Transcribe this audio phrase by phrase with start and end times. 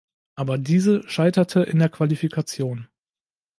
[0.35, 2.87] Aber diese scheiterte in der Qualifikation.